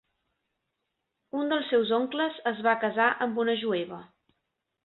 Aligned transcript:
Un 1.41 1.51
dels 1.53 1.69
seus 1.73 1.93
oncles 1.99 2.41
es 2.55 2.65
va 2.69 2.75
casar 2.87 3.13
amb 3.27 3.41
una 3.45 3.59
jueva. 3.65 4.05